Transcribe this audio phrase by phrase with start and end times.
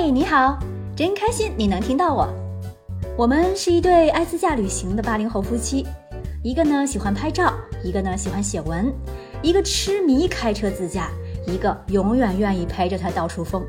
[0.00, 0.56] 嘿，你好，
[0.94, 2.32] 真开心你能听到我。
[3.16, 5.84] 我们是一对爱自驾旅行的八零后夫妻，
[6.44, 8.94] 一个呢喜欢拍照，一个呢喜欢写文，
[9.42, 11.08] 一个痴迷开车自驾，
[11.48, 13.60] 一个永远愿意陪着他到处疯。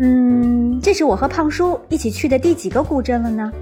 [0.00, 3.52] 嗯，这是我和胖叔一起去的第几个古镇了呢？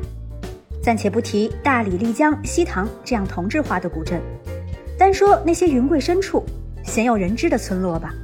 [0.82, 4.18] 暂且不提大理、丽江、西塘这样同质化的古镇，
[4.98, 6.43] 单说那些云贵深处、
[6.82, 8.14] 鲜有人知的村落吧。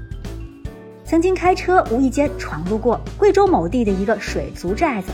[1.05, 5.13] 曾经开车无意间闯入过贵州某地的一个水族寨子，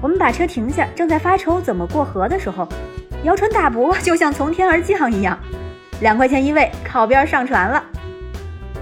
[0.00, 2.66] 我们把车停下，正在发愁怎么过河的时候，
[3.24, 5.38] 姚船大伯就像从天而降一样，
[6.00, 7.84] 两块钱一位，靠边上船了。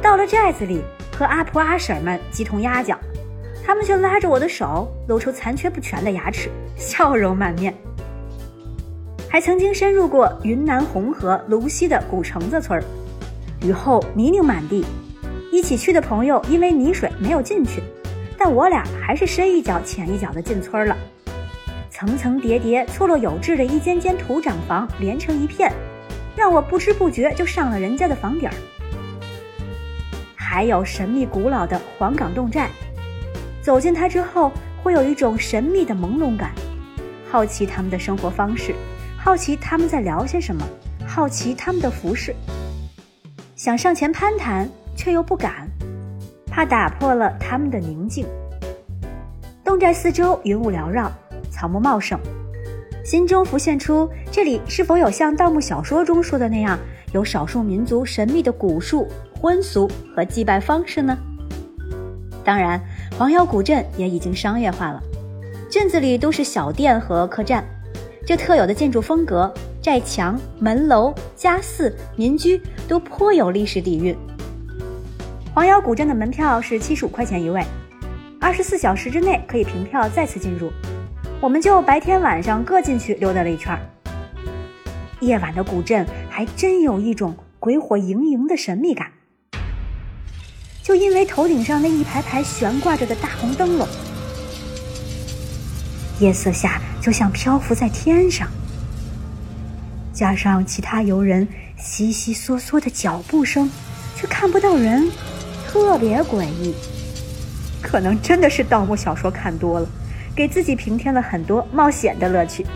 [0.00, 0.82] 到了寨子里，
[1.18, 2.96] 和阿婆阿婶们鸡同鸭讲，
[3.66, 7.74] 他们却拉着我的手，露出残缺不全的牙齿，笑容满面。
[9.28, 12.84] 还曾经深入过云南红河泸溪的古城子村儿，
[13.62, 14.84] 雨后泥泞满地。
[15.52, 17.82] 一起去的朋友因为泥水没有进去，
[18.38, 20.96] 但我俩还是深一脚浅一脚的进村了。
[21.90, 25.70] 层层叠叠、错落有致的一间间土长房连成一片，
[26.34, 28.54] 让我不知不觉就上了人家的房顶儿。
[30.34, 32.70] 还有神秘古老的黄岗洞寨，
[33.60, 34.50] 走进它之后，
[34.82, 36.52] 会有一种神秘的朦胧感，
[37.30, 38.74] 好奇他们的生活方式，
[39.18, 40.66] 好奇他们在聊些什么，
[41.06, 42.34] 好奇他们的服饰，
[43.54, 44.66] 想上前攀谈。
[44.94, 45.68] 却又不敢，
[46.46, 48.26] 怕打破了他们的宁静。
[49.64, 51.10] 洞寨四周云雾缭绕，
[51.50, 52.18] 草木茂盛，
[53.04, 56.78] 心中浮现出这里是否有像盗墓小说中说的那样，
[57.12, 59.08] 有少数民族神秘的古树、
[59.40, 61.16] 婚俗和祭拜方式呢？
[62.44, 62.80] 当然，
[63.16, 65.00] 黄姚古镇也已经商业化了，
[65.70, 67.64] 镇子里都是小店和客栈，
[68.26, 74.14] 这特有的建筑风格，寨墙、门楼、家寺、民居都颇有历史底蕴。
[75.54, 77.62] 黄姚古镇的门票是七十五块钱一位，
[78.40, 80.72] 二十四小时之内可以凭票再次进入。
[81.42, 83.78] 我们就白天晚上各进去溜达了一圈。
[85.20, 89.12] 夜晚的古镇还真有一种鬼火盈盈的神秘感，
[90.82, 93.86] 就因为头顶上那一排排悬挂着的大红灯笼，
[96.18, 98.48] 夜色下就像漂浮在天上，
[100.14, 101.46] 加上其他游人
[101.76, 103.70] 悉悉嗦嗦的脚步声，
[104.16, 105.10] 却看不到人。
[105.72, 106.74] 特别诡异，
[107.80, 109.88] 可能真的是盗墓小说看多了，
[110.36, 112.66] 给自己平添了很多冒险的乐趣。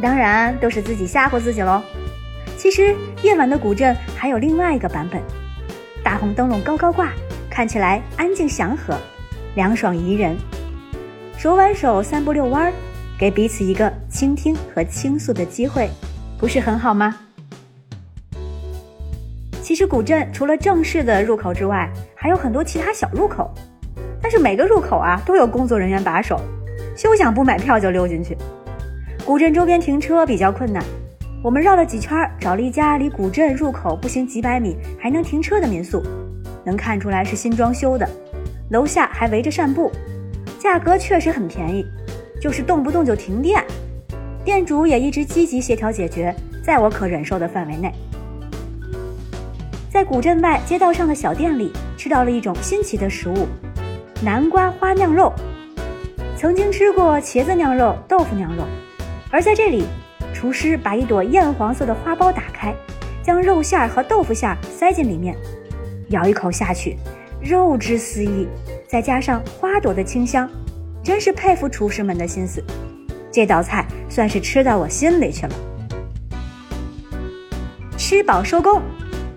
[0.00, 1.82] 当然都是自己吓唬自己喽。
[2.56, 5.20] 其实夜晚的古镇还有另外一个版本，
[6.02, 7.12] 大红灯笼高高挂，
[7.50, 8.96] 看起来安静祥和，
[9.54, 10.34] 凉爽宜人。
[11.36, 12.72] 手挽手散步遛弯儿，
[13.18, 15.90] 给彼此一个倾听和倾诉的机会，
[16.38, 17.14] 不是很好吗？
[19.62, 23.48] 其实古镇除了正式的入口之外，还有很多其他小入口，
[24.20, 26.40] 但是每个入口啊都有工作人员把守，
[26.96, 28.36] 休想不买票就溜进去。
[29.24, 30.82] 古镇周边停车比较困难，
[31.44, 36.02] 我们绕了几圈，找了一家离古镇入口步行几百米还能停车的民宿，
[36.64, 38.08] 能看出来是新装修的，
[38.70, 39.92] 楼下还围着扇布，
[40.58, 41.86] 价格确实很便宜，
[42.40, 43.64] 就是动不动就停电，
[44.44, 46.34] 店主也一直积极协调解决，
[46.64, 47.92] 在我可忍受的范围内。
[49.92, 53.46] 在古镇外街道上的小店里，吃到了一种新奇的食物——
[54.24, 55.30] 南瓜花酿肉。
[56.34, 58.64] 曾经吃过茄子酿肉、豆腐酿肉，
[59.30, 59.84] 而在这里，
[60.32, 62.74] 厨师把一朵艳黄色的花苞打开，
[63.22, 65.36] 将肉馅和豆腐馅塞进里面，
[66.08, 66.96] 咬一口下去，
[67.38, 68.48] 肉汁四溢，
[68.88, 70.48] 再加上花朵的清香，
[71.04, 72.64] 真是佩服厨师们的心思。
[73.30, 75.54] 这道菜算是吃到我心里去了。
[77.98, 78.80] 吃饱收工。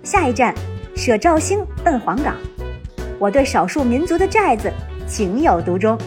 [0.05, 0.53] 下一站，
[0.95, 2.35] 舍肇兴奔黄冈。
[3.17, 4.71] 我对少数民族的寨子
[5.07, 5.97] 情有独钟。